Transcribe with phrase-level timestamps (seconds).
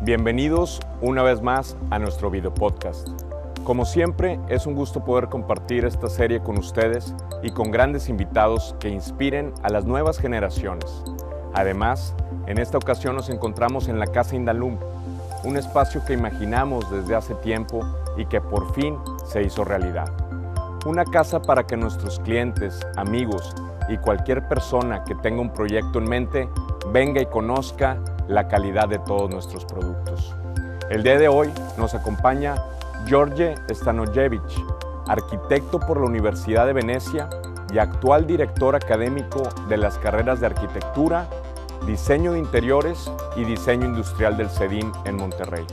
[0.00, 3.08] Bienvenidos una vez más a nuestro video podcast.
[3.64, 8.76] Como siempre, es un gusto poder compartir esta serie con ustedes y con grandes invitados
[8.78, 11.02] que inspiren a las nuevas generaciones.
[11.52, 12.14] Además,
[12.46, 14.78] en esta ocasión nos encontramos en la Casa Indalum,
[15.42, 17.84] un espacio que imaginamos desde hace tiempo
[18.16, 18.96] y que por fin
[19.26, 20.06] se hizo realidad.
[20.86, 23.52] Una casa para que nuestros clientes, amigos
[23.88, 26.48] y cualquier persona que tenga un proyecto en mente
[26.92, 27.98] venga y conozca
[28.28, 30.34] la calidad de todos nuestros productos.
[30.90, 32.54] El día de hoy nos acompaña
[33.06, 34.64] George Stanojevich,
[35.06, 37.28] arquitecto por la Universidad de Venecia
[37.72, 41.26] y actual director académico de las carreras de arquitectura,
[41.86, 45.66] diseño de interiores y diseño industrial del CEDIN en Monterrey.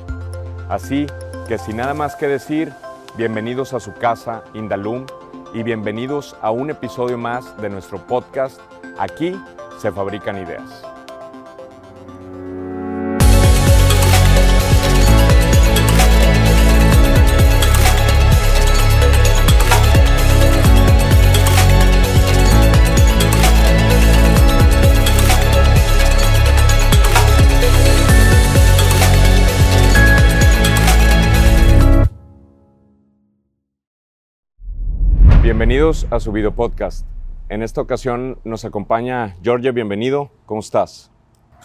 [0.70, 1.07] Así
[1.48, 2.73] que sin nada más que decir,
[3.17, 5.05] bienvenidos a su casa Indalum
[5.53, 8.59] y bienvenidos a un episodio más de nuestro podcast
[8.98, 9.35] Aquí
[9.77, 10.95] se fabrican ideas.
[35.76, 37.05] Bienvenidos a su video podcast.
[37.49, 40.31] En esta ocasión nos acompaña George, bienvenido.
[40.45, 41.12] ¿Cómo estás?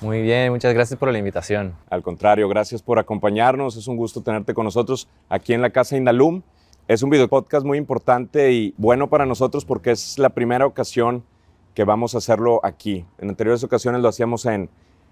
[0.01, 1.77] Muy bien, muchas gracias por la invitación.
[1.89, 3.77] Al contrario, gracias por acompañarnos.
[3.77, 6.43] Es un gusto tenerte con nosotros aquí en la Casa Indalum.
[6.89, 11.23] Es un video podcast muy importante y bueno para nosotros porque es la primera ocasión
[11.73, 13.07] que vamos a hacerlo aquí.
[13.19, 14.71] En anteriores ocasiones lo hacíamos en,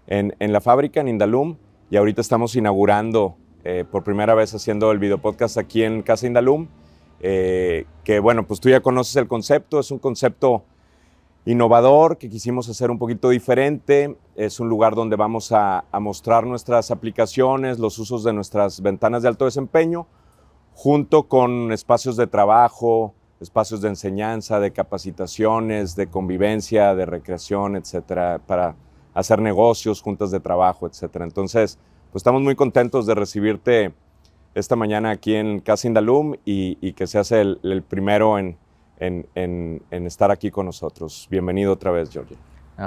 [0.09, 1.57] en, la fábrica, en Indalum,
[1.89, 6.27] y ahorita estamos inaugurando eh, por primera vez haciendo el video podcast aquí en Casa
[6.27, 6.67] Indalum.
[7.21, 10.65] Eh, que bueno, pues tú ya conoces el concepto, es un concepto
[11.45, 16.91] innovador que quisimos hacer un poquito diferente, es un lugar donde vamos a, mostrar nuestras
[16.91, 20.07] aplicaciones, los usos de nuestras ventanas de alto desempeño,
[20.75, 28.41] junto con espacios de trabajo, espacios de enseñanza, de capacitaciones, de convivencia, de recreación, etcétera,
[28.47, 28.77] para
[29.15, 31.25] hacer negocios, juntas de trabajo, etcétera.
[31.25, 31.79] Entonces,
[32.13, 33.95] pues estamos muy contentos de recibirte
[34.59, 38.57] esta mañana aquí en Casa Indalum y, que seas el, el primero en,
[38.99, 41.29] en, en, estar aquí con nosotros.
[41.31, 42.35] Bienvenido otra vez, George.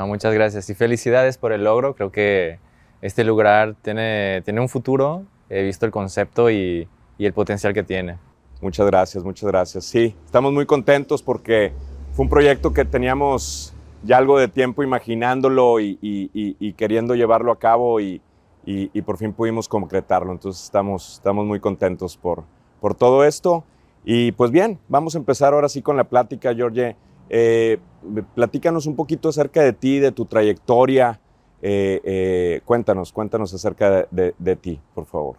[0.06, 1.96] muchas gracias y felicidades por el logro.
[1.96, 2.60] Creo que
[3.02, 5.24] este lugar tiene, tiene un futuro.
[5.50, 6.88] He visto el concepto y,
[7.18, 8.18] y el potencial que tiene.
[8.62, 9.86] Muchas gracias, muchas gracias.
[9.86, 11.72] Sí, estamos muy contentos porque
[12.14, 13.74] fue un proyecto que teníamos
[14.04, 18.22] ya algo de tiempo imaginándolo y, y queriendo llevarlo a cabo y,
[18.66, 20.32] y, por fin pudimos concretarlo.
[20.32, 22.44] Entonces estamos, estamos muy contentos por,
[22.80, 23.64] por todo esto.
[24.04, 26.96] Y pues bien, vamos a empezar ahora sí con la plática, George.
[27.30, 27.80] Eh,
[28.36, 31.20] platícanos un poquito acerca de ti, de tu trayectoria.
[31.62, 35.38] Eh, eh, cuéntanos, cuéntanos acerca de, ti, por favor.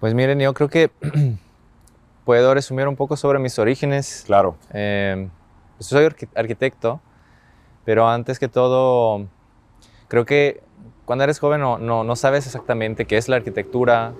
[0.00, 0.90] Pues miren, yo creo que
[2.24, 4.24] puedo resumir un poco sobre mis orígenes.
[4.26, 4.56] Claro.
[4.70, 6.04] Pues soy
[6.34, 7.00] arquitecto,
[7.84, 9.26] pero antes que todo,
[10.08, 10.62] creo que
[11.04, 14.12] cuando eres joven no, no, sabes exactamente qué es la arquitectura,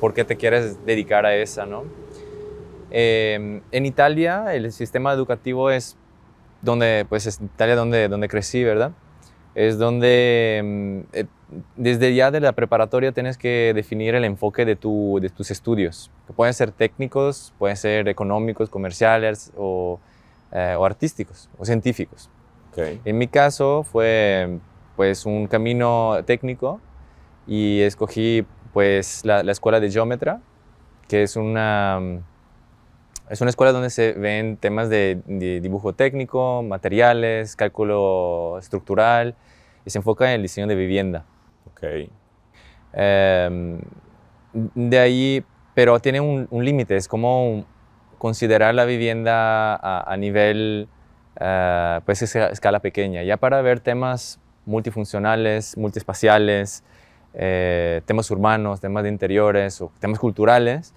[0.00, 1.84] por qué te quieres dedicar a esa, ¿no?
[2.90, 5.96] Em, en Italia el sistema educativo es
[6.62, 8.92] donde, pues es Italia donde, donde crecí, ¿verdad?
[9.54, 11.26] Es donde em, eh,
[11.76, 16.10] desde ya de la preparatoria tienes que definir el enfoque de, tu, de tus estudios,
[16.26, 20.00] que pueden ser técnicos, pueden ser económicos, comerciales o,
[20.52, 22.28] eh, o artísticos o científicos.
[22.72, 23.00] Okay.
[23.04, 24.58] En mi caso fue
[24.96, 26.80] pues un camino técnico
[27.46, 30.40] y escogí pues la, escuela de geómetra,
[31.08, 32.00] que es una,
[33.28, 39.36] es una escuela donde se ven temas de, dibujo técnico, materiales, cálculo estructural
[39.84, 41.24] y se enfoca en el diseño de vivienda.
[41.70, 42.10] Ok.
[42.92, 43.80] Em,
[44.52, 45.44] de ahí,
[45.74, 47.64] pero tiene un, límite, es como
[48.18, 50.88] considerar la vivienda a, nivel,
[51.40, 56.82] uh, pues escala pequeña, ya para ver temas multifuncionales, multiespaciales,
[57.34, 60.94] eh, temas urbanos, temas de interiores o temas culturales,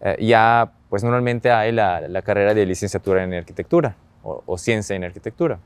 [0.00, 5.58] eh, ya pues normalmente hay la, carrera de licenciatura en arquitectura o, ciencia en arquitectura.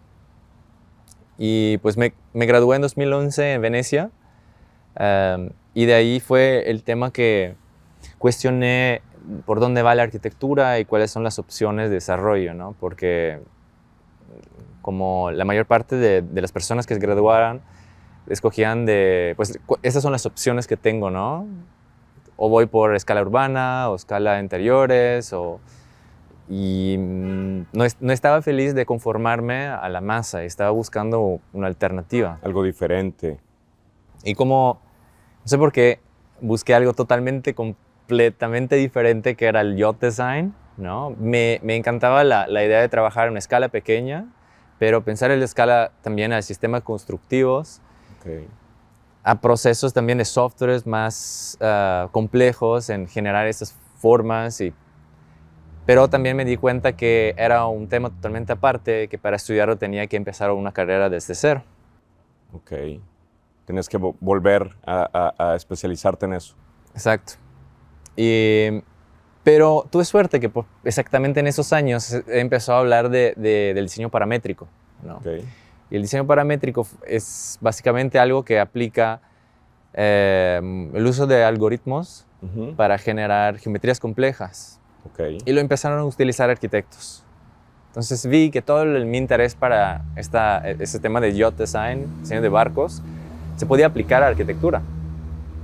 [1.38, 4.11] Y pues me, gradué en 2011 en Venecia
[4.99, 7.55] eh, y de ahí fue el tema que
[8.19, 9.02] cuestioné
[9.46, 12.75] por dónde va la arquitectura y cuáles son las opciones de desarrollo, ¿no?
[12.78, 13.40] Porque
[14.82, 17.62] como la mayor parte de, las personas que se graduaran
[18.29, 21.46] escogían de, pues esas son las opciones que tengo, ¿no?
[22.37, 25.61] O voy por escala urbana o escala interiores o...
[26.49, 32.38] Y mm, no, no, estaba feliz de conformarme a la masa, estaba buscando una alternativa.
[32.43, 33.38] Algo diferente.
[34.25, 34.81] Y como
[35.43, 36.00] No sé por qué
[36.40, 41.11] busqué algo totalmente, completamente diferente que era el yacht design, ¿no?
[41.19, 44.26] Me, me encantaba la, la, idea de trabajar en una escala pequeña,
[44.82, 47.81] pero pensar en la escala también a sistemas constructivos,
[48.19, 48.49] Okay.
[49.23, 54.75] a procesos también de softwares más uh, complejos en generar esas formas y
[55.87, 60.05] pero también me di cuenta que era un tema totalmente aparte, que para estudiarlo tenía
[60.08, 61.62] que empezar una carrera desde cero.
[62.52, 62.73] Ok.
[63.64, 65.08] Tienes que vo volver a,
[65.38, 66.56] a, a, especializarte en eso.
[66.93, 67.35] Exacto.
[68.17, 68.82] Y,
[69.44, 73.72] pero tuve suerte que por, exactamente en esos años he empezado a hablar de, de,
[73.74, 74.68] del diseño paramétrico.
[75.02, 75.16] ¿no?
[75.16, 75.44] Okay.
[75.90, 79.20] Y el diseño paramétrico es básicamente algo que aplica
[79.94, 80.60] eh,
[80.94, 82.74] el uso de algoritmos Uh -huh.
[82.74, 84.80] para generar geometrías complejas.
[85.12, 85.38] Okay.
[85.44, 87.22] Y lo empezaron a utilizar arquitectos.
[87.90, 92.42] Entonces vi que todo el, mi interés para esta, este tema de yacht design, diseño
[92.42, 93.00] de barcos,
[93.56, 94.82] se podía aplicar a arquitectura.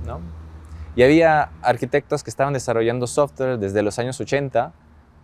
[0.05, 0.21] ¿no?
[0.95, 4.73] Y había arquitectos que estaban desarrollando software desde los años 80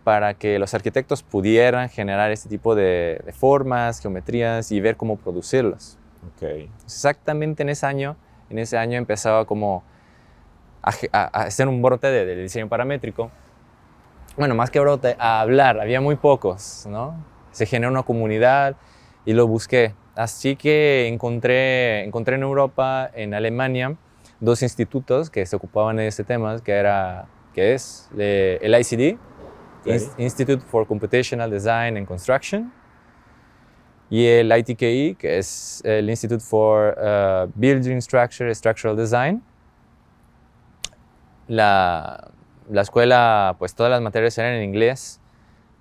[0.04, 5.16] para que los arquitectos pudieran generar este tipo de, de formas, geometrías y ver cómo
[5.16, 5.98] producirlos.
[6.36, 6.70] Okay.
[6.84, 8.16] Exactamente en ese año,
[8.48, 9.82] en ese año empezaba como
[10.82, 13.30] a, a, a hacer un brote de, de diseño paramétrico
[14.36, 15.80] bueno, más que brote, a hablar.
[15.80, 17.16] Había muy pocos, ¿no?
[17.52, 18.76] Se generó una comunidad
[19.24, 19.94] y lo busqué.
[20.14, 23.96] Así que encontré, encontré en Europa, en Alemania,
[24.40, 29.18] dos institutos que se ocupaban de este tema, que, era, que es el ICD,
[29.80, 30.00] okay.
[30.18, 32.72] Institute for Computational Design and Construction,
[34.08, 39.42] y el ITKI, que es el Institute for uh, Building Structure Structural Design.
[41.48, 42.30] La,
[42.70, 45.20] la escuela, pues todas las materias eran en inglés,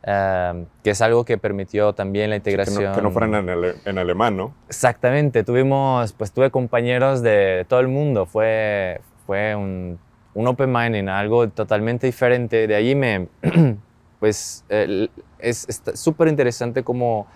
[0.05, 2.77] uh, que es algo que permitió también la integración.
[2.77, 4.53] Que, no, que, no, fueran en, ale, en, alemán, ¿no?
[4.67, 9.99] Exactamente, tuvimos, pues tuve compañeros de todo el mundo, fue, fue un,
[10.33, 12.67] un open minding, algo totalmente diferente.
[12.67, 13.27] De allí me,
[14.19, 15.09] pues el,
[15.39, 17.27] es súper interesante como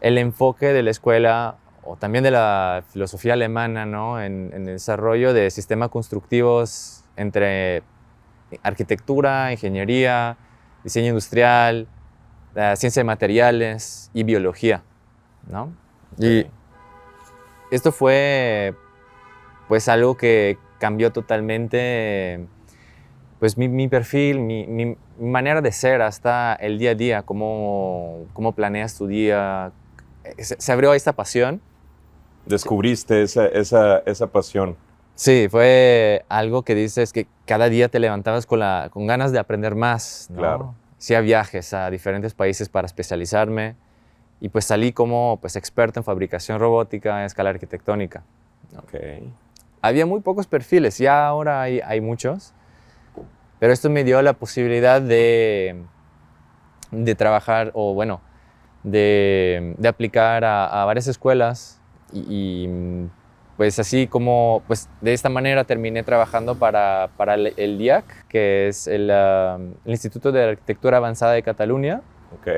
[0.00, 4.20] el enfoque de la escuela o también de la filosofía alemana, ¿no?
[4.20, 7.82] En, en el desarrollo de sistemas constructivos entre
[8.62, 10.36] arquitectura, ingeniería,
[10.86, 11.88] diseño industrial,
[12.54, 14.84] uh, ciencia de materiales y biología,
[15.50, 15.72] ¿no?
[16.16, 16.46] Y
[17.72, 18.72] esto fue,
[19.66, 22.46] pues, algo que cambió totalmente,
[23.40, 28.26] pues, mi, mi perfil, mi, mi, manera de ser hasta el día a día, cómo,
[28.32, 29.72] cómo planeas tu día.
[30.38, 31.60] Se, se abrió esta pasión.
[32.44, 34.76] Descubriste esa, esa, esa pasión.
[35.16, 39.38] Sí, fue algo que dices que cada día te levantabas con, la, con ganas de
[39.38, 40.28] aprender más.
[40.30, 40.38] ¿no?
[40.38, 40.74] Claro.
[40.98, 43.76] Hacía viajes a diferentes países para especializarme
[44.40, 48.24] y pues salí como pues, experto en fabricación robótica en escala arquitectónica.
[48.74, 48.80] ¿no?
[48.80, 49.32] Okay.
[49.80, 52.52] Había muy pocos perfiles, ya ahora hay, hay muchos,
[53.58, 55.82] pero esto me dio la posibilidad de,
[56.90, 58.20] de trabajar o bueno,
[58.82, 61.80] de, de aplicar a, a, varias escuelas
[62.12, 63.08] y, y
[63.56, 68.86] pues así como, pues de esta manera terminé trabajando para, para el, DIAC, que es
[68.86, 72.02] el, uh, el, Instituto de Arquitectura Avanzada de Cataluña.
[72.38, 72.48] Ok.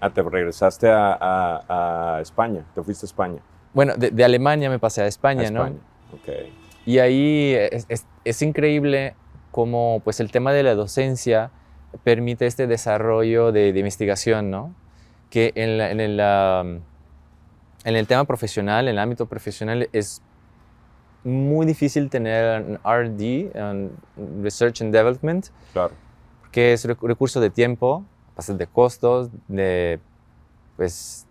[0.00, 3.40] Ah, te regresaste a, a, a España, te fuiste a España.
[3.72, 5.76] Bueno, de, de, Alemania me pasé a España, a España.
[6.10, 6.16] ¿no?
[6.16, 6.28] Ok.
[6.84, 9.14] Y ahí es, es, es, increíble
[9.50, 11.50] cómo pues el tema de la docencia
[12.02, 14.74] permite este desarrollo de, de investigación, ¿no?
[15.30, 16.82] Que en, la, en, el, um,
[17.84, 20.20] en el tema profesional, en el ámbito profesional, es
[21.24, 25.94] muy difícil tener un RD, un Research and Development, claro.
[26.52, 28.04] que es recurso de tiempo,
[28.46, 30.00] de costos, de
[30.76, 31.26] pues,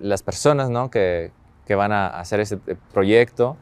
[0.00, 0.90] las personas ¿no?
[0.90, 1.32] que,
[1.66, 2.58] que van a hacer ese
[2.92, 3.56] proyecto.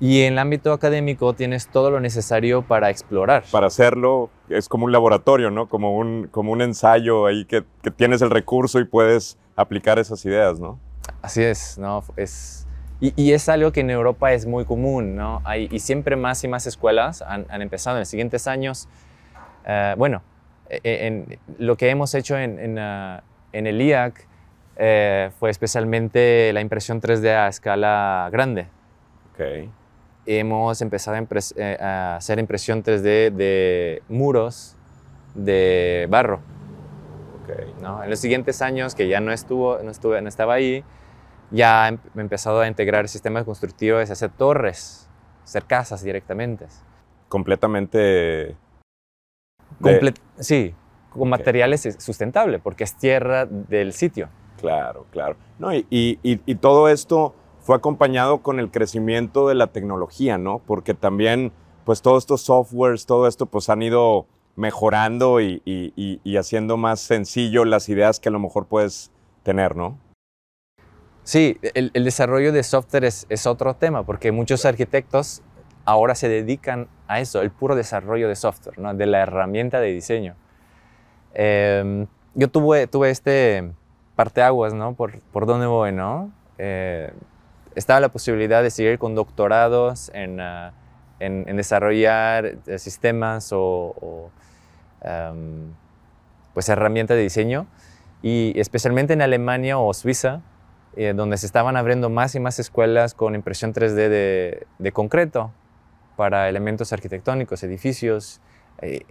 [0.00, 3.44] Y en el ámbito académico tienes todo lo necesario para explorar.
[3.52, 5.68] Para hacerlo es como un laboratorio, ¿no?
[5.68, 10.24] Como un, como un ensayo ahí que, que tienes el recurso y puedes aplicar esas
[10.24, 10.80] ideas, ¿no?
[11.20, 12.02] Así es, ¿no?
[12.16, 12.66] Es,
[13.02, 15.42] y, y, es algo que en Europa es muy común, ¿no?
[15.44, 18.88] Hay, y siempre más y más escuelas han, han empezado en los siguientes años.
[19.66, 20.22] Uh, bueno,
[20.70, 23.20] en, en, lo que hemos hecho en, en, uh,
[23.52, 24.26] en el IAC
[24.76, 28.66] eh, fue especialmente la impresión 3D a escala grande.
[29.34, 29.70] Okay.
[30.24, 34.76] Hemos empezado a, eh, a, hacer impresión 3D de muros
[35.34, 36.40] de barro.
[37.42, 37.74] Okay.
[37.80, 38.02] ¿no?
[38.02, 40.84] En los siguientes años, que ya no, estuvo, no, estuve, no estaba ahí,
[41.52, 45.08] ya he empezado a integrar sistemas constructivos, hacer torres,
[45.44, 46.66] hacer casas directamente.
[47.28, 48.56] Completamente...
[49.78, 50.14] De...
[50.38, 50.74] Sí,
[51.10, 51.30] con okay.
[51.30, 54.28] materiales sustentables, porque es tierra del sitio.
[54.58, 55.36] Claro, claro.
[55.58, 60.60] No, y, y, y todo esto fue acompañado con el crecimiento de la tecnología, ¿no?
[60.60, 61.52] Porque también,
[61.84, 67.88] pues todos estos softwares, todo esto, pues han ido mejorando y, haciendo más sencillo las
[67.88, 69.10] ideas que a lo mejor puedes
[69.42, 69.98] tener, ¿no?
[71.24, 75.42] Sí, el, desarrollo de software es, otro tema, porque muchos arquitectos
[75.84, 78.94] ahora se dedican a eso, el puro desarrollo de software, ¿no?
[78.94, 80.34] de la herramienta de diseño.
[81.34, 83.72] Em, yo tuve, tuve este
[84.16, 84.94] parteaguas, ¿no?
[84.94, 86.30] Por, por dónde voy, ¿no?
[86.58, 87.12] Eh,
[87.74, 90.72] estaba la posibilidad de seguir con doctorados en, ah,
[91.18, 94.30] en, desarrollar eh, sistemas o,
[95.02, 95.72] em,
[96.54, 97.66] pues herramientas de diseño
[98.22, 100.42] y especialmente en Alemania o Suiza,
[100.96, 105.52] eh, donde se estaban abriendo más y más escuelas con impresión 3D de, de concreto
[106.16, 108.40] para elementos arquitectónicos, edificios,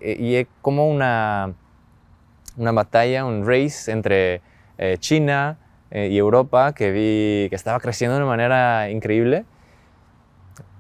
[0.02, 1.54] y como una,
[2.58, 4.42] una batalla, un race entre
[5.00, 5.58] China,
[5.92, 9.46] eh, y Europa que vi que estaba creciendo de una manera increíble.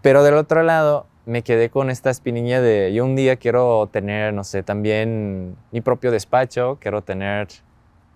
[0.01, 4.33] Pero del otro lado me quedé con esta espinilla de yo un día quiero tener,
[4.33, 7.49] no sé, también mi propio despacho, quiero tener,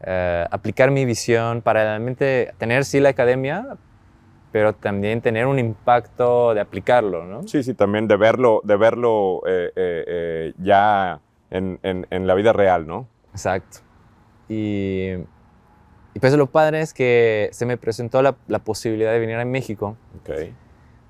[0.05, 3.77] eh, aplicar mi visión para realmente tener sí la academia,
[4.51, 7.47] pero también tener un impacto de aplicarlo, ¿no?
[7.47, 11.19] Sí, sí, también de verlo, de verlo eh, ya
[11.49, 13.07] en, en, en, la vida real, ¿no?
[13.33, 13.79] Exacto.
[14.47, 15.15] Y
[16.15, 19.43] y pues lo padre es que se me presentó la, la posibilidad de venir a
[19.43, 20.55] México, okay.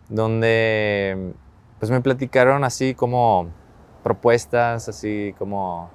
[0.10, 1.34] donde
[1.78, 3.52] pues me platicaron así como
[4.04, 5.92] propuestas, así como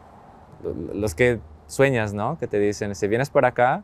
[0.94, 1.40] los que
[1.70, 2.38] sueñas, ¿no?
[2.38, 3.82] Que te dicen, si vienes por acá,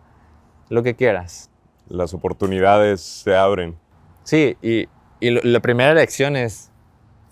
[0.68, 1.50] lo que quieras.
[1.88, 3.76] Las oportunidades se abren.
[4.24, 4.88] Sí, y,
[5.20, 6.70] y la primera lección es,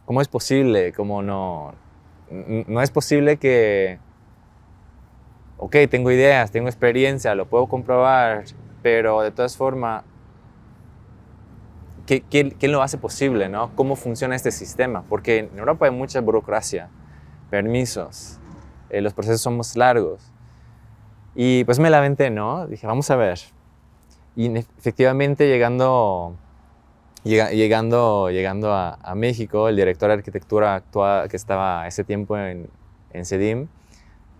[0.04, 0.92] ¿cómo es posible?
[0.92, 1.74] ¿Cómo no?
[2.30, 3.98] No es posible que
[5.64, 8.44] ok, tengo ideas, tengo experiencia, lo puedo comprobar,
[8.82, 10.04] pero de todas formas,
[12.06, 13.48] ¿quién, lo hace posible?
[13.48, 13.74] ¿no?
[13.74, 15.04] ¿Cómo funciona este sistema?
[15.08, 16.90] Porque en Europa hay mucha burocracia,
[17.48, 18.38] permisos,
[18.90, 20.33] eh, los procesos son más largos.
[21.34, 22.66] Y pues me la ¿no?
[22.66, 23.40] Dije, vamos a ver.
[24.36, 26.36] Y efectivamente llegando,
[27.24, 32.68] llegando, llegando a, México, el director de arquitectura actual que estaba ese tiempo en,
[33.12, 33.68] en CEDIM,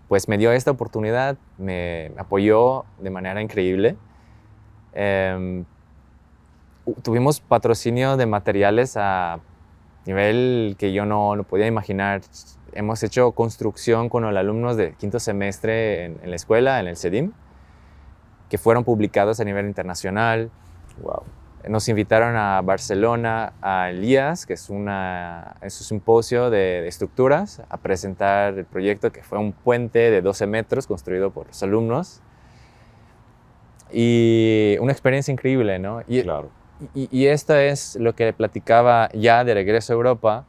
[0.07, 3.97] pues me dio esta oportunidad, me apoyó de manera increíble.
[4.93, 5.65] Em,
[7.01, 9.39] tuvimos patrocinio de materiales a
[10.05, 12.21] nivel que yo no, no, podía imaginar.
[12.75, 17.31] Hemos hecho construcción con los alumnos de quinto semestre en, la escuela, en el CEDIM,
[18.49, 20.51] que fueron publicados a nivel internacional.
[21.01, 21.23] Wow
[21.69, 27.77] nos invitaron a Barcelona, a Elías, que es, una, es un simposio de, estructuras, a
[27.77, 32.21] presentar el proyecto que fue un puente de 12 metros construido por los alumnos.
[33.91, 36.01] Y una experiencia increíble, ¿no?
[36.07, 36.49] Y, claro.
[36.93, 40.45] Y, y, esto es lo que platicaba ya de regreso a Europa,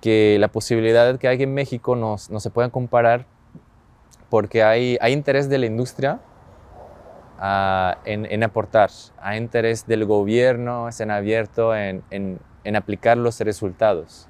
[0.00, 3.26] que la posibilidad que hay en México no, no se pueden comparar
[4.30, 6.20] porque hay, hay interés de la industria
[8.04, 14.28] en, aportar, a interés del gobierno, estén abiertos en, en, aplicar los resultados.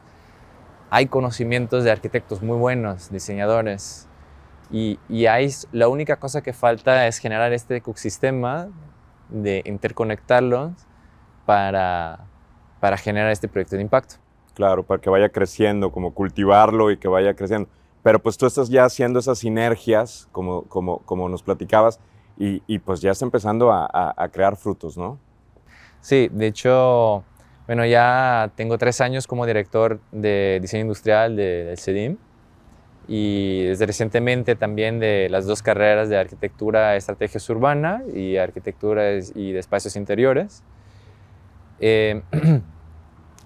[0.90, 4.08] Hay conocimientos de arquitectos muy buenos, diseñadores,
[4.70, 8.68] y, y hay, la única cosa que falta es generar este ecosistema
[9.28, 10.73] de interconectarlos
[11.44, 12.26] para,
[12.80, 14.16] para generar este proyecto de impacto.
[14.56, 17.68] Claro, para que vaya creciendo, como cultivarlo y que vaya creciendo.
[18.02, 22.00] Pero pues tú estás ya haciendo esas sinergias, como, como, como nos platicabas,
[22.38, 25.18] y, pues ya está empezando a, crear frutos, ¿no?
[26.00, 27.22] Sí, de hecho,
[27.66, 32.16] bueno, ya tengo tres años como director de diseño industrial del CEDIM
[33.08, 39.52] y desde recientemente también de las dos carreras de arquitectura, estrategias urbana y arquitectura y
[39.52, 40.62] de espacios interiores.
[41.80, 42.22] Eh,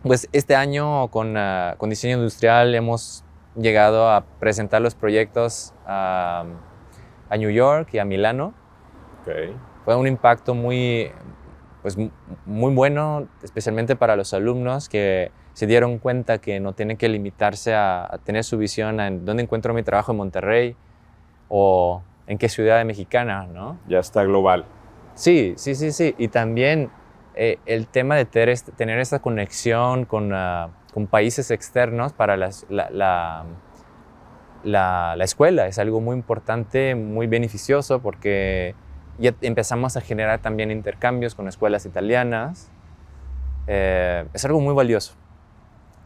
[0.02, 3.24] pues este año con, ah, con, diseño industrial hemos
[3.56, 6.44] llegado a presentar los proyectos a,
[7.28, 8.54] a New York y a Milano
[9.84, 11.10] fue un impacto muy,
[11.82, 11.96] pues,
[12.46, 17.74] muy bueno, especialmente para los alumnos que se dieron cuenta que no tienen que limitarse
[17.74, 20.76] a, tener su visión en dónde encuentro mi trabajo en Monterrey
[21.48, 23.78] o en qué ciudad mexicana, ¿no?
[23.88, 24.64] Ya está global.
[25.14, 26.14] Sí, sí, sí, sí.
[26.16, 26.90] Y también
[27.42, 32.50] eh, el tema de tener, tener esta conexión con, ah, con países externos para la,
[32.68, 32.90] la,
[34.62, 38.74] la, la, escuela es algo muy importante, muy beneficioso porque
[39.18, 42.70] y empezamos a generar también intercambios con escuelas italianas.
[43.66, 45.14] Eh, es algo muy valioso.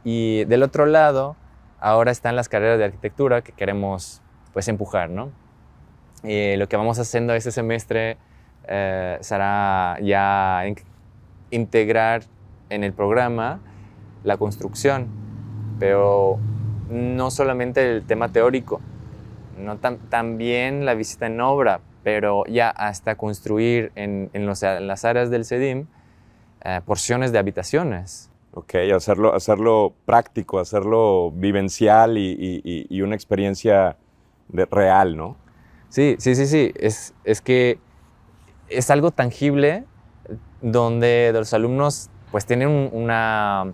[0.05, 1.35] Y del otro lado,
[1.81, 4.23] ahora están las carreras de arquitectura que queremos
[4.53, 5.33] pues empujar, ¿no?
[6.23, 8.19] Y lo que vamos haciendo este semestre
[8.69, 10.62] eh, será ya
[11.50, 12.22] integrar
[12.70, 13.60] en el programa
[14.24, 15.08] la construcción,
[15.78, 16.38] pero
[16.90, 18.80] no solamente el tema teórico,
[19.58, 25.86] no también la visita en obra, pero ya hasta construir en, las áreas del CEDIM
[26.64, 28.30] eh, porciones de habitaciones.
[28.52, 33.96] Ok, hacerlo, hacerlo práctico, hacerlo vivencial y, una experiencia
[34.48, 35.36] real, ¿no?
[35.88, 36.72] Sí, sí, sí, sí.
[36.76, 37.78] Es, es que
[38.68, 39.84] es algo tangible
[40.64, 43.71] donde los alumnos pues tienen una,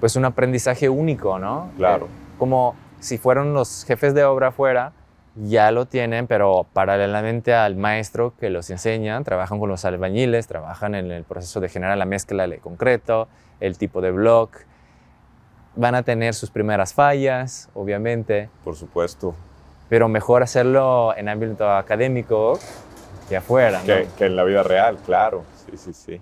[0.00, 1.70] pues un aprendizaje único, ¿no?
[1.76, 2.06] Claro.
[2.06, 4.92] Eh, como si fueran los jefes de obra afuera,
[5.34, 10.94] ya lo tienen, pero paralelamente al maestro que los enseña, trabajan con los albañiles, trabajan
[10.94, 14.58] en el proceso de generar la mezcla de concreto, el tipo de block.
[15.74, 18.50] Van a tener sus primeras fallas, obviamente.
[18.62, 19.34] Por supuesto.
[19.88, 22.58] Pero mejor hacerlo en ámbito académico
[23.30, 23.80] que afuera.
[23.86, 25.44] Que, que en la vida real, claro.
[25.72, 26.20] Sí, sí, sí.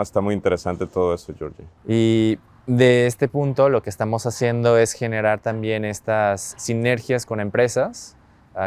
[0.00, 1.64] está muy interesante todo eso, Georgie.
[1.86, 8.16] Y de este punto lo que estamos haciendo es generar también estas sinergias con empresas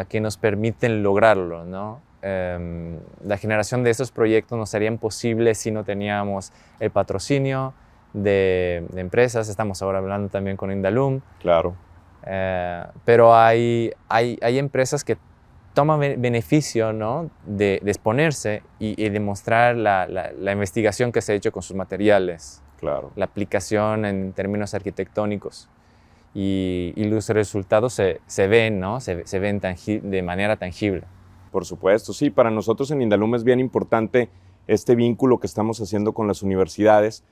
[0.08, 2.00] que nos permiten lograrlo, ¿no?
[2.20, 7.74] Em, la generación de esos proyectos no sería posible si no teníamos el patrocinio
[8.12, 9.48] de, empresas.
[9.48, 11.20] Estamos ahora hablando también con Indalum.
[11.40, 11.74] Claro.
[12.26, 15.16] Eh, pero hay, hay, hay, empresas que
[15.74, 17.30] toman beneficio ¿no?
[17.46, 21.76] de, exponerse y, y demostrar la, la, la, investigación que se ha hecho con sus
[21.76, 22.62] materiales.
[22.80, 23.10] Claro.
[23.16, 25.68] La aplicación en términos arquitectónicos
[26.34, 29.00] y, los resultados se, se ven, ¿no?
[29.00, 31.04] Se, se ven de manera tangible.
[31.50, 34.28] Por supuesto, sí, para nosotros en Indalum es bien importante
[34.66, 37.24] este vínculo que estamos haciendo con las universidades,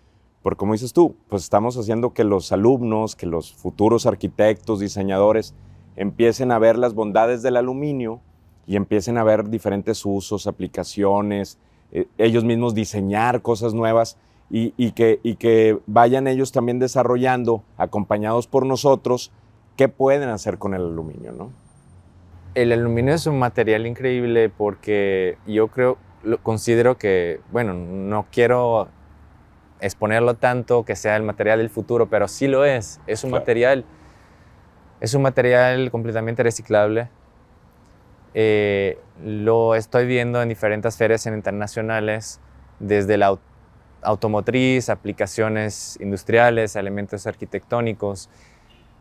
[0.42, 5.54] porque como dices tú, pues estamos haciendo que los alumnos, que los futuros arquitectos, diseñadores,
[5.96, 8.20] empiecen a ver las bondades del aluminio
[8.66, 11.58] y empiecen a ver diferentes usos, aplicaciones,
[11.92, 18.46] eh, ellos mismos diseñar cosas nuevas y, que, y que vayan ellos también desarrollando, acompañados
[18.46, 19.32] por nosotros,
[19.76, 21.50] qué pueden hacer con el aluminio, ¿no?
[22.54, 25.98] El aluminio es un material increíble porque yo creo,
[26.42, 28.88] considero que, bueno, no quiero
[29.80, 33.00] exponerlo tanto que sea el material del futuro, pero sí lo es.
[33.06, 33.84] Es un material,
[35.00, 37.08] es un material completamente reciclable.
[38.34, 42.40] Eh, lo estoy viendo en diferentes ferias internacionales,
[42.78, 43.38] desde la
[44.02, 48.28] automotriz, aplicaciones industriales, elementos arquitectónicos.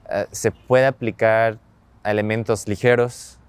[0.10, 1.60] Eh, se puede aplicar
[2.03, 3.39] a elementos ligeros,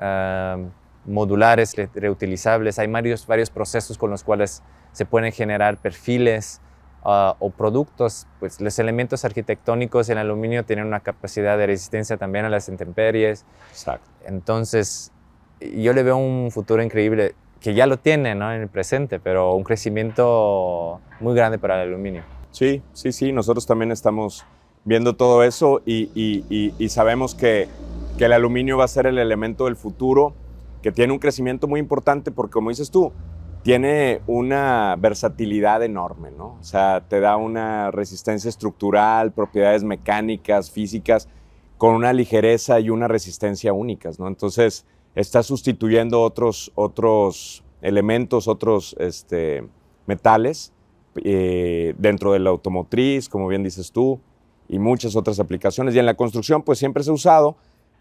[0.00, 0.66] eh,
[1.06, 2.78] modulares, reutilizables.
[2.78, 6.60] Hay varios, varios procesos con los cuales se pueden generar perfiles
[7.04, 8.26] uh, o productos.
[8.38, 13.44] Pues los elementos arquitectónicos en aluminio tienen una capacidad de resistencia también a las intemperies.
[13.70, 14.08] Exacto.
[14.24, 15.12] Entonces,
[15.60, 18.52] yo le veo un futuro increíble que ya lo tiene ¿no?
[18.52, 22.22] en el presente, pero un crecimiento muy grande para el aluminio.
[22.50, 24.44] Sí, sí, sí, nosotros también estamos
[24.84, 27.68] viendo todo eso y, y, y, sabemos que,
[28.16, 30.34] que, el aluminio va a ser el elemento del futuro,
[30.82, 33.12] que tiene un crecimiento muy importante porque, como dices tú,
[33.62, 36.56] tiene una versatilidad enorme, ¿no?
[36.60, 41.28] O sea, te da una resistencia estructural, propiedades mecánicas, físicas,
[41.76, 44.28] con una ligereza y una resistencia únicas, ¿no?
[44.28, 49.64] Entonces, está sustituyendo otros, otros elementos, otros este,
[50.06, 50.72] metales
[51.16, 54.20] eh, dentro de la automotriz, como bien dices tú,
[54.68, 55.94] y muchas otras aplicaciones.
[55.94, 57.56] Y en la construcción, pues siempre se ha usado,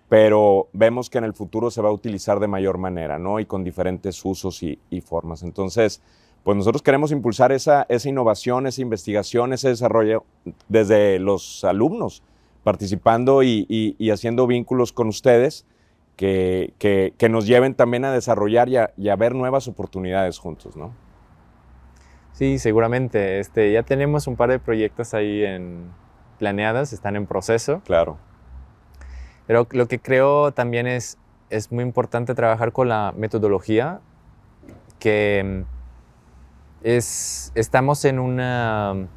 [0.10, 3.40] pero vemos que en el futuro se va a utilizar de mayor manera, ¿no?
[3.40, 5.44] Y con diferentes usos y, formas.
[5.44, 6.02] Entonces,
[6.44, 10.26] pues nosotros queremos impulsar esa, esa innovación, esa investigación, ese desarrollo
[10.68, 12.24] desde los alumnos,
[12.64, 15.66] participando y, y haciendo vínculos con ustedes
[16.20, 18.76] que, que, nos lleven también a desarrollar y
[19.10, 20.92] a, ver nuevas oportunidades juntos, ¿no?
[22.34, 23.40] Sí, seguramente.
[23.40, 25.92] Este, ya tenemos un par de proyectos ahí en,
[26.38, 27.82] planeadas, están en proceso.
[27.86, 28.18] Claro.
[29.50, 31.18] Pero lo que creo también es,
[31.50, 34.00] es muy importante trabajar con la metodología,
[35.00, 35.64] que
[36.84, 39.08] es, estamos en una...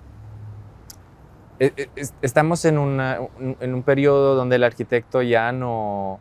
[1.58, 1.90] E, e,
[2.22, 3.18] estamos en, una,
[3.60, 6.18] en un periodo donde el arquitecto ya no,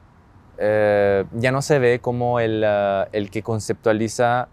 [0.58, 4.50] eh, ya no se ve como el, ah, el, que conceptualiza,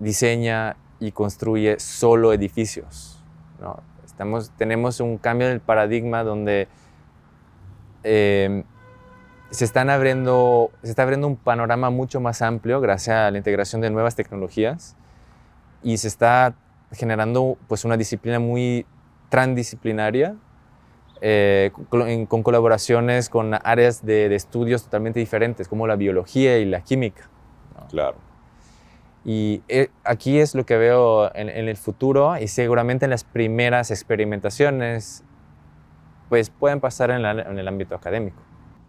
[0.00, 3.22] diseña y construye solo edificios.
[3.60, 3.84] ¿no?
[4.04, 6.66] Estamos, tenemos un cambio del paradigma donde
[8.02, 8.64] em,
[9.50, 13.80] se, están abriendo, se está abriendo un panorama mucho más amplio gracias a la integración
[13.80, 14.96] de nuevas tecnologías
[15.82, 16.54] y se está
[16.92, 18.86] generando pues, una disciplina muy
[19.28, 20.36] transdisciplinaria
[21.20, 21.72] eh,
[22.28, 27.28] con, colaboraciones con áreas de, estudios totalmente diferentes, como la biología y la química.
[27.90, 28.16] Claro.
[29.24, 33.90] Y eh, aquí es lo que veo en, el futuro y seguramente en las primeras
[33.90, 35.24] experimentaciones
[36.28, 38.38] pues pueden pasar en, el ámbito académico.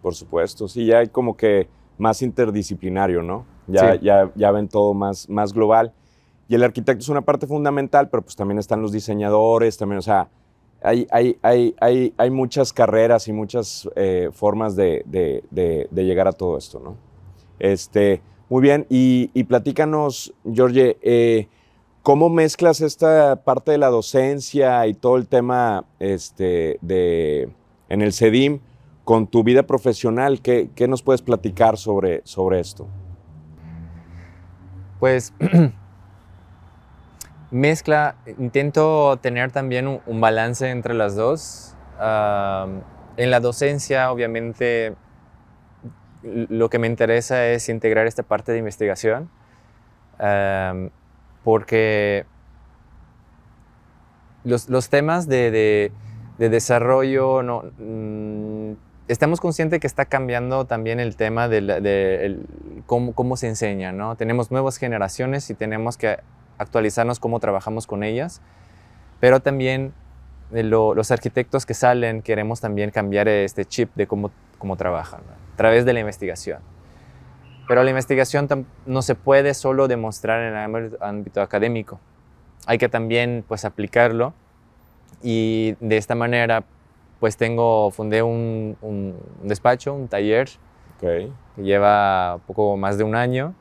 [0.02, 3.46] Por supuesto, sí, ya hay como que más interdisciplinario, ¿no?
[3.68, 5.94] Ya, ya, ya ven todo más, más global.
[6.48, 10.02] Y el arquitecto es una parte fundamental, pero pues también están los diseñadores, también, o
[10.02, 10.30] sea,
[10.82, 16.28] hay, hay, hay, hay, hay muchas carreras y muchas eh, formas de, de, de, llegar
[16.28, 16.96] a todo esto, ¿no?
[17.60, 21.48] Este, muy bien, y, y platícanos, Jorge, eh,
[22.10, 27.50] ¿cómo mezclas esta parte de la docencia y todo el tema este, de,
[27.88, 28.62] en el CEDIM
[29.04, 30.42] con tu vida profesional?
[30.42, 32.88] ¿Qué, qué nos puedes platicar sobre, sobre esto?
[35.00, 35.36] Pues
[37.52, 41.76] mezcla, intento tener también un, balance entre las dos.
[42.00, 44.96] en la docencia, obviamente,
[46.24, 49.30] lo que me interesa es integrar esta parte de investigación,
[51.44, 52.26] porque
[54.44, 55.92] los, temas de,
[56.38, 58.74] desarrollo, no, mm,
[59.08, 62.40] estamos conscientes que está cambiando también el tema de,
[62.86, 64.16] cómo, cómo, se enseña, ¿no?
[64.16, 66.18] Tenemos nuevas generaciones y tenemos que
[66.58, 68.42] actualizarnos cómo trabajamos con ellas,
[69.20, 69.94] pero también
[70.52, 75.22] los arquitectos que salen queremos también cambiar este chip de cómo, cómo trabajan
[75.54, 76.60] a través de la investigación.
[77.70, 82.02] Pero la investigación no se puede solo demostrar en el ámbito académico.
[82.66, 84.34] Hay que también pues aplicarlo
[85.24, 86.66] y de esta manera
[87.22, 90.50] pues tengo, fundé un, un despacho, un taller
[91.00, 93.56] que lleva poco más de un año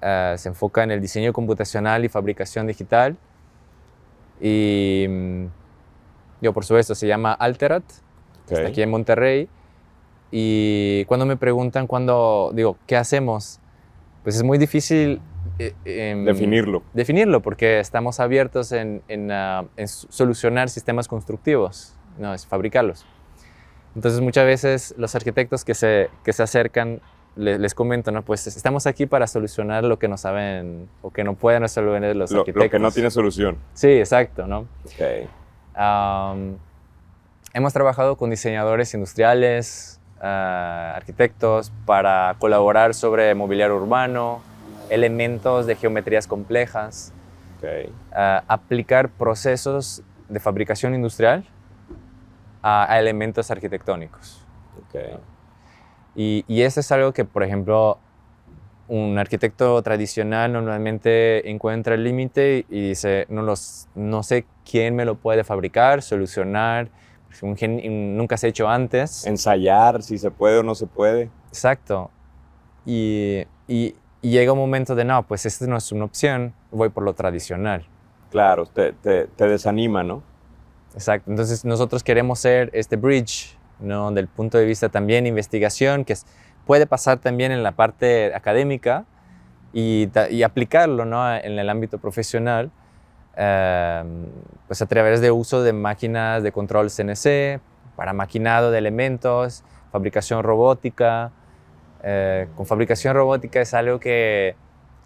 [0.00, 3.16] eh, se enfoca en el diseño computacional y fabricación digital.
[4.40, 5.46] Y mm,
[6.40, 7.82] yo, por supuesto, se llama Alterat,
[8.48, 9.48] está aquí en Monterrey.
[10.30, 13.60] Y cuando me preguntan, cuando digo, ¿qué hacemos?
[14.22, 15.20] Pues es muy difícil
[15.58, 16.82] eh, em, definirlo.
[16.92, 23.06] Definirlo, porque estamos abiertos en, en, ah, en, solucionar sistemas constructivos, no es fabricarlos.
[23.94, 27.00] Entonces muchas veces los arquitectos que se, que se acercan
[27.38, 28.22] les, comento, ¿no?
[28.22, 32.32] Pues estamos aquí para solucionar lo que no saben o que no pueden resolver los
[32.32, 32.64] arquitectos.
[32.64, 33.56] Lo que no tiene solución.
[33.74, 34.66] Sí, exacto, ¿no?
[34.84, 35.28] Okay.
[37.54, 44.40] hemos trabajado con diseñadores industriales, ah, arquitectos, para colaborar sobre mobiliario urbano,
[44.90, 47.12] elementos de geometrías complejas,
[47.58, 47.92] okay.
[48.12, 51.44] Ah, aplicar procesos de fabricación industrial
[52.62, 54.44] a, elementos arquitectónicos.
[54.88, 55.16] Okay.
[56.14, 57.98] Y, y eso es algo que, por ejemplo,
[58.88, 65.04] un arquitecto tradicional normalmente encuentra el límite y dice, no, los, no sé quién me
[65.04, 66.88] lo puede fabricar, solucionar,
[67.68, 69.26] nunca se ha hecho antes.
[69.26, 71.30] Ensayar si se puede o no se puede.
[71.48, 72.10] Exacto.
[72.84, 77.04] Y, y, llega un momento de, no, pues esta no es una opción, voy por
[77.04, 77.86] lo tradicional.
[78.30, 80.22] Claro, te, te, te desanima, ¿no?
[80.94, 81.30] Exacto.
[81.30, 84.10] Entonces nosotros queremos ser este bridge ¿no?
[84.10, 86.14] del punto de vista también investigación, que
[86.66, 89.04] puede pasar también en la parte académica
[89.72, 90.08] y,
[90.44, 91.34] aplicarlo ¿no?
[91.34, 92.70] en el ámbito profesional,
[94.66, 97.60] pues a través de uso de máquinas de control CNC,
[97.96, 101.30] para maquinado de elementos, fabricación robótica.
[102.02, 104.54] Eh, con fabricación robótica es algo que,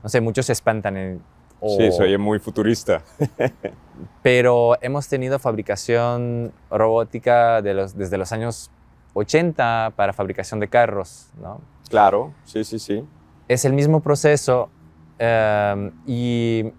[0.03, 0.97] no sé, muchos se espantan.
[0.97, 1.23] En,
[1.65, 3.03] Sí, soy muy futurista.
[4.23, 8.71] pero hemos tenido fabricación robótica de los, desde los años
[9.15, 11.61] 80 para fabricación de carros, ¿no?
[11.89, 13.05] Claro, sí, sí, sí.
[13.47, 14.71] Es el mismo proceso
[15.19, 16.73] em, y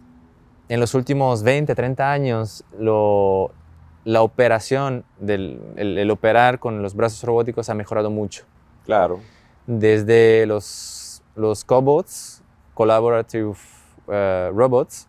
[0.70, 3.52] en los últimos 20, 30 años lo,
[4.06, 8.46] la operación, del, el, operar con los brazos robóticos ha mejorado mucho.
[8.86, 9.20] Claro.
[9.68, 12.42] Desde los, los cobots,
[12.74, 13.54] Collaborative
[14.08, 15.08] eh, robots,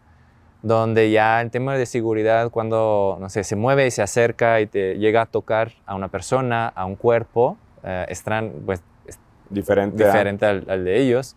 [0.62, 4.66] donde ya el tema de seguridad, cuando, no sé, se mueve y se acerca y
[4.66, 8.06] te llega a tocar a una persona, a un cuerpo, eh,
[8.64, 8.82] pues,
[9.50, 11.36] diferente, diferente al, de ellos,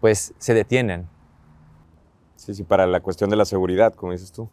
[0.00, 1.08] pues se detienen.
[2.40, 4.48] Sí, sí, para la cuestión de la seguridad, como dices tú.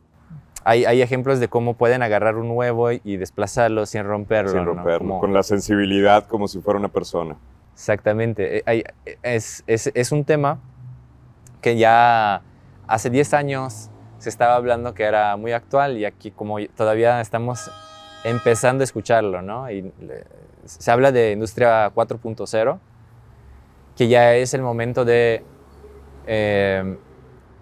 [0.65, 4.51] Hay, hay ejemplos de cómo pueden agarrar un huevo y, desplazarlo sin romperlo.
[4.51, 7.37] Sin romperlo, con la sensibilidad como si fuera una persona.
[7.71, 8.61] Exactamente.
[8.69, 8.83] Eh,
[9.23, 10.59] es, es, es un tema
[11.61, 12.41] que ya
[12.87, 17.71] hace 10 años se estaba hablando que era muy actual y aquí como todavía estamos
[18.25, 19.71] empezando a escucharlo, ¿no?
[19.71, 19.93] Y
[20.65, 22.79] se habla de industria 4.0,
[23.95, 25.41] que ya es el momento de
[26.25, 26.97] eh,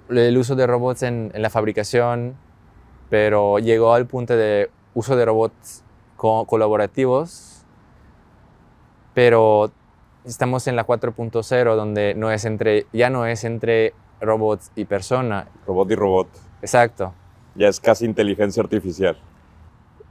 [0.10, 2.36] el uso de robots en, en, la fabricación,
[3.10, 5.84] pero llegó al punto de uso de robots
[6.16, 7.64] colaborativos,
[9.14, 9.72] pero
[10.26, 15.48] estamos en la 4.0 donde no es entre, ya no es entre robot y persona.
[15.68, 16.28] Robot y robot.
[16.62, 17.14] Exacto.
[17.56, 19.18] Ya es casi inteligencia artificial.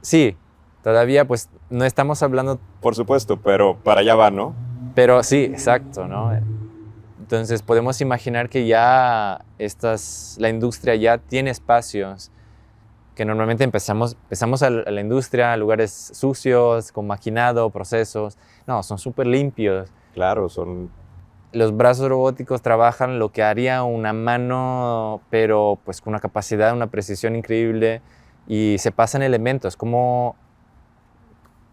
[0.01, 0.37] Sí,
[0.83, 2.59] todavía pues no estamos hablando...
[2.81, 4.55] Por supuesto, pero para allá va, ¿no?
[4.93, 6.31] Pero sí, exacto, ¿no?
[7.25, 12.29] Entonces podemos imaginar que ya estas, la industria ya tiene espacios
[13.15, 18.37] que normalmente empezamos, empezamos a la industria, lugares sucios, con maquinado, procesos.
[18.67, 19.89] No, son súper limpios.
[20.13, 20.91] Claro, son...
[21.51, 26.91] Los brazos robóticos trabajan lo que haría una mano, pero pues con una capacidad, una
[26.91, 28.03] precisión increíble
[28.47, 30.35] y se pasan elementos, como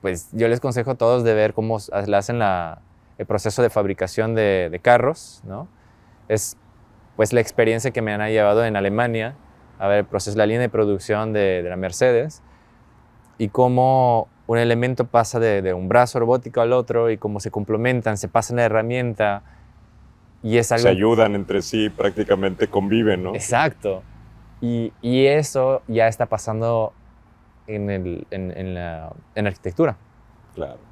[0.01, 2.81] pues yo les consejo a todos de ver cómo hacen la,
[3.19, 5.69] el proceso de fabricación de, carros, ¿no?
[6.29, 6.57] Es
[7.17, 9.35] pues la experiencia que me han llevado en Alemania
[9.79, 12.43] a ver el proceso, la línea de producción de, la Mercedes
[13.39, 18.17] y cómo un elemento pasa de, un brazo robótico al otro y cómo se complementan,
[18.17, 19.43] se pasan la herramienta
[20.43, 20.83] y es algo...
[20.83, 23.35] Se ayudan entre sí, prácticamente conviven, ¿no?
[23.35, 24.03] Exacto.
[24.61, 26.93] Y, y eso ya está pasando
[27.67, 29.97] en, el, en, la, en arquitectura.
[30.55, 30.92] Claro.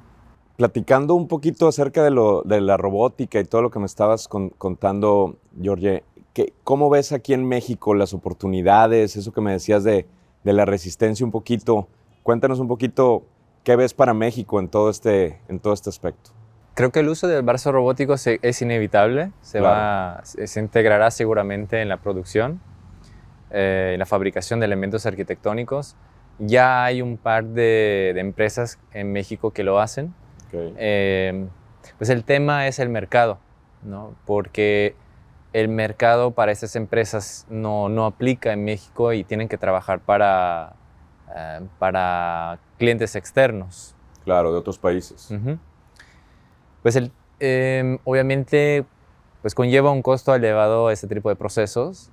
[0.61, 4.27] Platicando un poquito acerca de, lo, de la robótica y todo lo que me estabas
[4.27, 6.03] contando, Jorge,
[6.35, 9.15] ¿qué, ¿cómo ves aquí en México las oportunidades?
[9.15, 10.05] Eso que me decías de,
[10.43, 11.87] de, la resistencia un poquito.
[12.21, 13.23] Cuéntanos un poquito
[13.63, 16.29] qué ves para México en todo este, en todo este aspecto.
[16.75, 21.89] Creo que el uso del brazo robótico es inevitable, se, va, se integrará seguramente en
[21.89, 22.61] la producción,
[23.49, 25.95] eh, en la fabricación de elementos arquitectónicos.
[26.37, 30.13] Ya hay un par de, de empresas en México que lo hacen.
[30.53, 31.47] Eh,
[31.97, 33.39] pues el tema es el mercado,
[33.83, 34.15] ¿no?
[34.25, 34.95] porque
[35.53, 40.73] el mercado para esas empresas no, no aplica en México y tienen que trabajar para,
[41.35, 43.95] eh, para clientes externos.
[44.23, 45.29] Claro, de otros países.
[46.81, 48.85] Pues el, em, obviamente
[49.41, 52.11] pues conlleva un costo elevado este tipo de procesos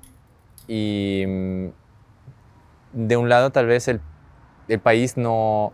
[0.66, 1.66] y mm,
[2.92, 4.01] de un lado tal vez el,
[4.68, 5.72] el país no,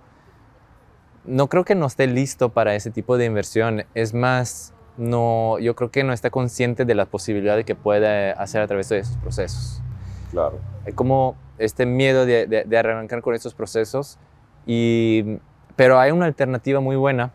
[1.25, 3.85] no creo que no esté listo para ese tipo de inversión.
[3.95, 8.33] Es más, no, yo creo que no está consciente de la posibilidad de que pueda
[8.33, 9.83] hacer a través de esos procesos.
[10.31, 10.59] Claro.
[10.87, 14.19] Hay como este miedo de, de, arrancar con esos procesos,
[14.67, 15.39] y,
[15.77, 17.33] pero hay una alternativa muy buena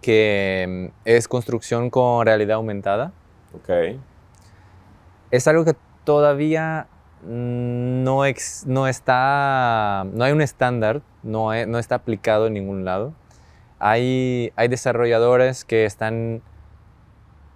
[0.00, 3.12] que es construcción con realidad aumentada.
[3.54, 3.98] Ok.
[5.30, 6.86] Es algo que todavía
[7.24, 8.22] no,
[8.66, 13.14] no está, no hay un estándar, no, está aplicado en ningún lado.
[13.78, 16.42] Hay, hay desarrolladores que están,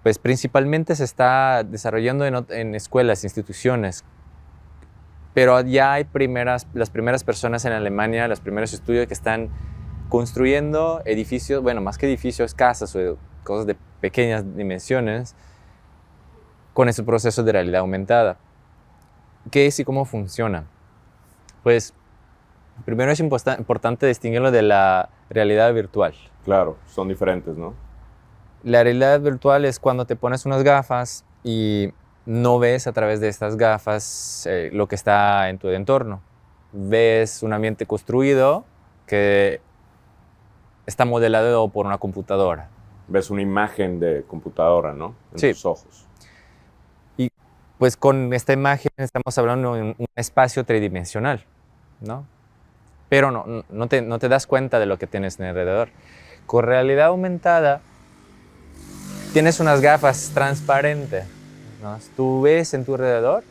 [0.03, 4.05] pues principalmente se está desarrollando en, en escuelas, instituciones,
[5.33, 9.51] pero ya hay primeras, las primeras personas en Alemania, los primeros estudios que están
[10.09, 15.35] construyendo edificios, bueno, más que edificios, casas o cosas de pequeñas dimensiones,
[16.75, 18.39] con ese proceso de realidad aumentada.
[19.51, 20.65] ¿Qué es y cómo funciona?
[21.63, 21.95] Pues
[22.85, 26.15] primero es importante distinguirlo de la realidad virtual.
[26.45, 27.75] Claro, son diferentes, ¿no?
[28.63, 31.93] La realidad virtual es cuando te pones unas gafas y
[32.27, 36.21] no ves a través de estas gafas eh, lo que está en tu entorno.
[36.73, 38.65] Ves un ambiente construido
[39.07, 39.61] que
[40.87, 42.69] está modelado por una computadora.
[43.09, 45.15] Ves una imagen de computadora, ¿no?
[45.33, 45.53] En sí.
[45.53, 46.07] tus ojos
[47.81, 51.47] pues con esta imagen estamos hablando de un espacio tridimensional,
[52.03, 52.27] ¿no?
[53.11, 55.91] Pero no, no, te, no te das cuenta de lo que tienes en alrededor.
[56.47, 57.83] Con realidad aumentada,
[59.35, 61.27] tienes unas gafas transparentes,
[61.83, 61.99] ¿no?
[62.17, 63.45] Tú ves en tu alrededor,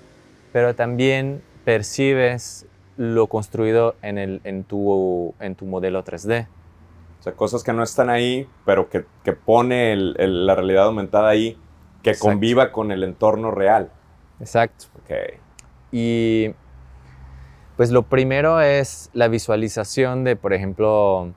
[0.52, 2.66] pero también percibes
[2.98, 6.48] lo construido en, el, en, tu, en tu modelo 3D.
[7.20, 11.30] O sea, cosas que no están ahí, pero que, que pone el, la realidad aumentada
[11.30, 11.58] ahí,
[12.02, 13.92] que conviva con el entorno real.
[14.40, 14.86] Exacto.
[15.04, 15.38] Okay.
[15.92, 16.54] Y
[17.80, 21.34] pues lo primero es la visualización de, por ejemplo,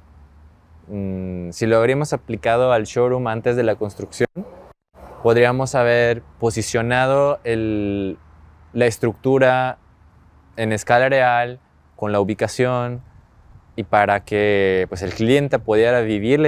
[0.89, 4.27] mm, si lo habríamos aplicado al showroom antes de la construcción,
[5.23, 9.79] podríamos haber posicionado la estructura
[10.57, 11.61] en escala real,
[11.95, 13.03] con la ubicación,
[13.77, 16.41] y para que pues, el cliente pudiera vivir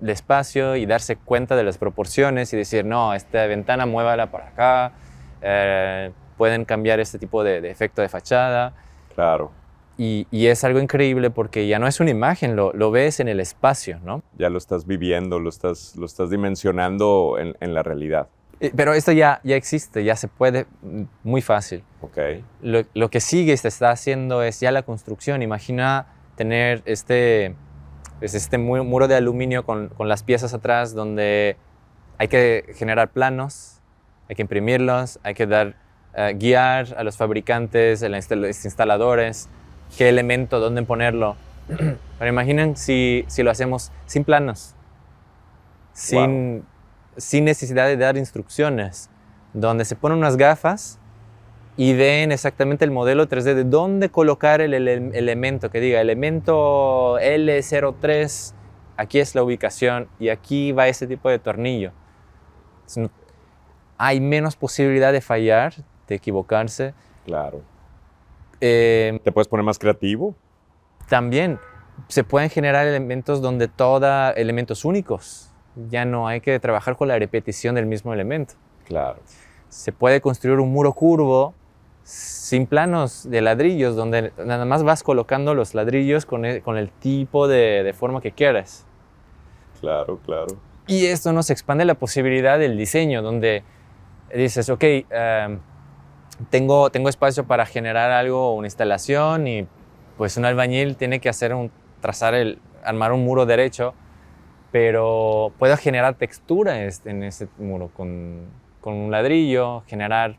[0.00, 4.48] el espacio y darse cuenta de las proporciones y decir, no, esta ventana muévala para
[4.48, 4.92] acá,
[5.42, 8.74] eh, pueden cambiar este tipo de, efecto de fachada.
[9.14, 9.50] Claro.
[9.98, 13.38] Y, es algo increíble porque ya no es una imagen, lo, lo, ves en el
[13.38, 14.22] espacio, ¿no?
[14.36, 18.28] Ya lo estás viviendo, lo estás, lo estás dimensionando en, en la realidad.
[18.58, 20.66] Eh, pero esto ya, ya existe, ya se puede
[21.22, 21.84] muy fácil.
[22.00, 22.18] Ok.
[22.62, 25.42] Lo, lo que sigue se está haciendo es ya la construcción.
[25.42, 27.54] Imagina tener este,
[28.18, 31.56] pues este muro de aluminio con, con las piezas atrás donde
[32.18, 33.80] hay que generar planos,
[34.28, 35.74] hay que imprimirlos, hay que dar,
[36.14, 39.48] eh, guiar a los fabricantes, a los instaladores,
[39.96, 41.36] qué elemento, dónde ponerlo.
[42.18, 44.74] Pero imaginen si, si lo hacemos sin planos,
[45.92, 46.64] sin,
[47.16, 49.10] sin necesidad de dar instrucciones,
[49.52, 50.98] donde se ponen unas gafas
[51.76, 58.54] y ven exactamente el modelo 3D de dónde colocar el, elemento, que diga elemento L03,
[58.96, 61.92] aquí es la ubicación y aquí va ese tipo de tornillo.
[63.96, 65.74] Hay menos posibilidad de fallar,
[66.12, 66.94] de equivocarse.
[67.24, 67.62] Claro.
[68.60, 70.34] Eh, ¿Te puedes poner más creativo?
[71.08, 71.58] También
[72.08, 75.50] se pueden generar elementos donde toda elementos únicos.
[75.88, 78.54] Ya no hay que trabajar con la repetición del mismo elemento.
[78.84, 79.20] Claro.
[79.68, 81.54] Se puede construir un muro curvo
[82.04, 86.90] sin planos de ladrillos, donde nada más vas colocando los ladrillos con el, con el
[86.90, 88.84] tipo de, de, forma que quieras.
[89.80, 90.56] Claro, claro.
[90.86, 93.62] Y esto nos expande la posibilidad del diseño, donde
[94.34, 95.60] dices, ok, em,
[96.50, 99.66] tengo, tengo espacio para generar algo, una instalación, y
[100.16, 103.94] pues un albañil tiene que hacer un, trazar el, armar un muro derecho,
[104.70, 108.46] pero puedo generar textura en ese muro con,
[108.80, 110.36] con un ladrillo, generar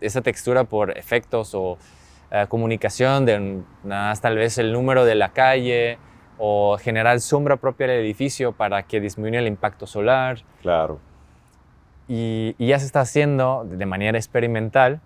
[0.00, 1.78] esa textura por efectos o
[2.30, 5.98] eh, comunicación de nada tal vez el número de la calle
[6.36, 10.38] o generar sombra propia del edificio para que disminuya el impacto solar.
[10.60, 11.00] Claro.
[12.08, 15.00] Y, ya se está haciendo de manera experimental,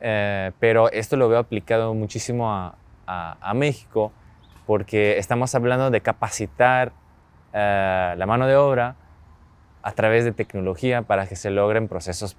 [0.00, 4.12] eh, pero esto lo veo aplicado muchísimo a, a, México
[4.66, 6.92] porque estamos hablando de capacitar
[7.52, 8.96] eh, la mano de obra
[9.82, 12.36] a través de tecnología para que se logren procesos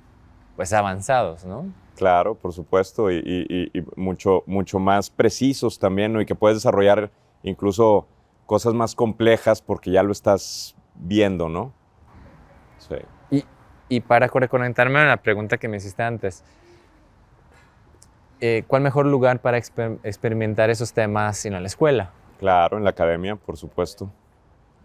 [0.56, 1.66] pues avanzados, ¿no?
[1.96, 6.22] Claro, por supuesto, y, mucho, mucho más precisos también, ¿no?
[6.22, 7.12] Y que puedes desarrollar
[7.44, 8.08] incluso
[8.46, 11.72] cosas más complejas porque ya lo estás viendo, ¿no?
[12.80, 12.96] Sí.
[13.32, 13.46] Y,
[13.90, 16.44] y para reconectarme a la pregunta que me hiciste antes,
[18.42, 22.12] eh, ¿cuál mejor lugar para experimentar esos temas sino en la escuela?
[22.40, 24.12] Claro, en la academia, por supuesto.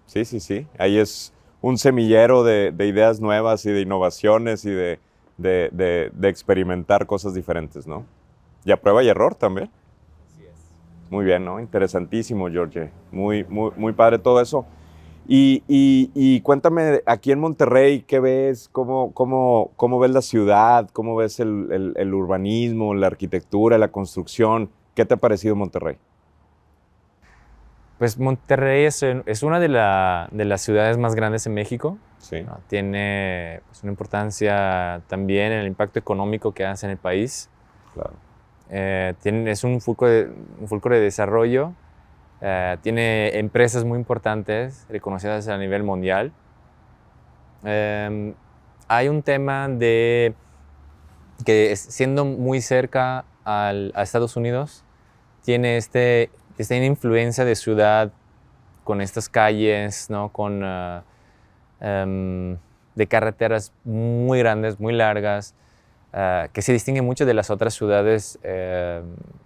[0.06, 0.66] Sí, sí, sí.
[0.78, 4.98] Ahí es un semillero de ideas nuevas y de innovaciones y de,
[5.40, 8.04] de, experimentar cosas diferentes, ¿no?
[8.64, 9.70] Y a prueba y error también.
[10.26, 11.10] Así es.
[11.10, 11.60] Muy bien, ¿no?
[11.60, 12.90] Interesantísimo, George.
[13.10, 14.66] Muy, muy, muy padre todo eso.
[15.26, 18.68] Y, cuéntame, aquí en Monterrey, ¿qué ves?
[18.72, 20.88] ¿Cómo, cómo, cómo ves la ciudad?
[20.92, 24.70] ¿Cómo ves el, urbanismo, la arquitectura, la construcción?
[24.94, 25.98] ¿Qué te ha parecido Monterrey?
[27.98, 31.98] Pues Monterrey es, es una de, de, las ciudades más grandes en México.
[32.18, 32.44] Sí.
[32.68, 37.50] Tiene pues, una importancia también en el impacto económico que hace en el país.
[37.94, 38.14] Claro.
[38.70, 41.72] Eh, tiene, es un fulcro de, un de desarrollo.
[42.40, 46.32] Eh, tiene empresas muy importantes, reconocidas a nivel mundial.
[47.64, 48.34] Em,
[48.88, 50.34] hay un tema de
[51.44, 53.72] que siendo muy cerca a
[54.02, 54.84] Estados Unidos,
[55.42, 58.12] tiene este, esta influencia de ciudad
[58.84, 60.30] con estas calles, ¿no?
[60.30, 61.02] con ah,
[61.80, 62.58] Em,
[62.94, 65.54] de carreteras muy grandes, muy largas,
[66.12, 68.38] eh, que se distinguen mucho de las otras ciudades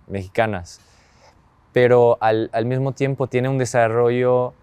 [0.09, 0.81] mexicanas.
[1.75, 4.55] Pero al, al, mismo tiempo tiene un desarrollo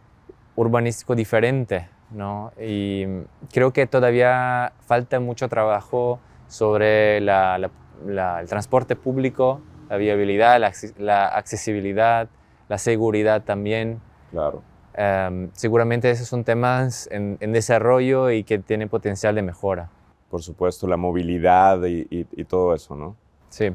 [0.56, 2.52] urbanístico diferente, ¿no?
[2.60, 3.06] Y
[3.54, 7.69] creo que todavía falta mucho trabajo sobre la,
[8.08, 12.28] el transporte público, la viabilidad, la, la accesibilidad,
[12.67, 14.02] la seguridad también.
[14.32, 14.63] Claro.
[14.93, 19.89] Em, seguramente esos son temas en, desarrollo y que tienen potencial de mejora.
[20.30, 23.15] Por supuesto, la movilidad y, todo eso, ¿no?
[23.50, 23.71] Sí.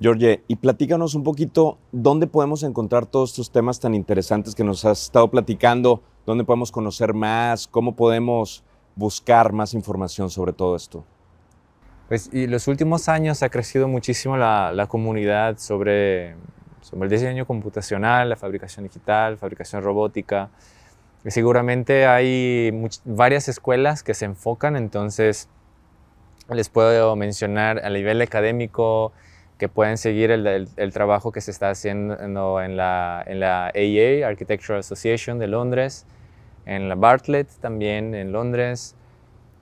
[0.00, 4.84] George, y platícanos un poquito dónde podemos encontrar todos estos temas tan interesantes que nos
[4.84, 8.62] has estado platicando, dónde podemos conocer más, cómo podemos
[8.94, 11.04] buscar más información sobre todo esto.
[12.08, 16.36] Pues y los últimos años ha crecido muchísimo la, la comunidad sobre
[16.80, 20.50] sobre el diseño computacional, la fabricación digital, fabricación robótica.
[21.24, 22.72] Y seguramente hay
[23.04, 25.48] varias escuelas que se enfocan, entonces
[26.48, 29.12] les puedo mencionar a nivel académico
[29.58, 34.26] que pueden seguir el, el, trabajo que se está haciendo en la, en la AA,
[34.26, 36.06] Architectural Association de Londres,
[36.64, 38.94] en la Bartlett también en Londres,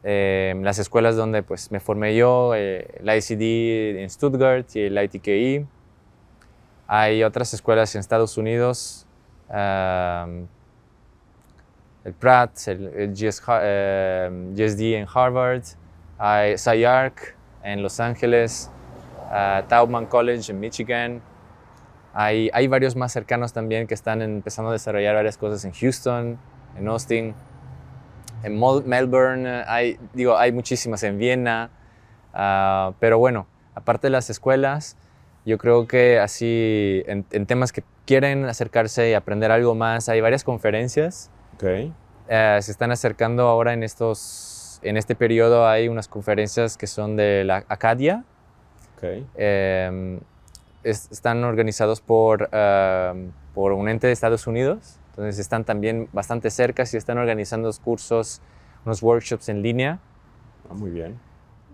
[0.05, 5.03] eh, las escuelas donde pues, me formé yo, eh, la ICD en Stuttgart y el
[5.03, 5.67] ITKI,
[6.87, 9.07] hay otras escuelas en Estados Unidos,
[9.49, 10.47] el
[12.21, 15.63] Pratt, el, GSD en Harvard,
[16.19, 18.71] hay SciArc en Los Ángeles,
[19.31, 21.23] uh, Taubman College en Michigan.
[22.15, 26.39] Hay, hay, varios más cercanos también que están empezando a desarrollar varias cosas en Houston,
[26.79, 27.35] en Austin.
[28.43, 31.71] en Melbourne, hay, digo, hay muchísimas en Viena,
[32.33, 34.97] ah, pero bueno, aparte de las escuelas,
[35.45, 40.43] yo creo que así en, temas que quieren acercarse y aprender algo más, hay varias
[40.43, 41.31] conferencias.
[41.55, 41.93] Okay.
[42.29, 47.17] Eh, se están acercando ahora en estos, en este periodo hay unas conferencias que son
[47.17, 48.25] de la Acadia.
[48.97, 49.27] Okay.
[49.37, 50.21] Em,
[50.83, 56.85] están organizados por, em, por un ente de Estados Unidos, entonces están también bastante cerca
[56.91, 58.41] y están organizando cursos,
[58.85, 59.99] unos workshops en línea.
[60.71, 61.19] Ah, muy bien.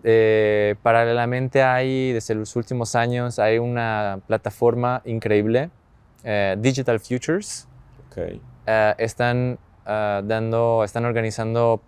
[0.05, 5.71] Eh, paralelamente hay, desde los últimos años, hay una plataforma increíble,
[6.25, 7.69] eh, Digital Futures.
[8.11, 8.41] Okay.
[8.67, 11.81] Eh, están dando, están organizando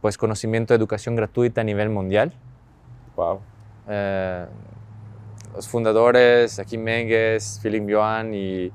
[0.00, 2.32] pues conocimiento de educación gratuita a nivel mundial.
[3.14, 3.40] Wow.
[3.86, 8.72] Los fundadores, Aki Menges, Philip Yuan y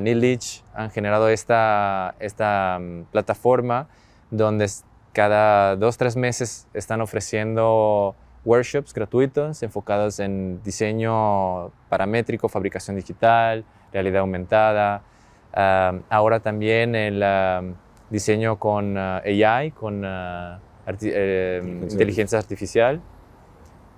[0.00, 3.88] Neil Leach han generado esta, esta um, plataforma
[4.30, 4.68] donde
[5.12, 14.20] cada dos, tres meses están ofreciendo workshops gratuitos enfocados en diseño paramétrico, fabricación digital, realidad
[14.20, 15.02] aumentada.
[15.52, 17.22] ahora también el
[18.08, 23.00] diseño con uh, AI, con uh, eh, inteligencia artificial.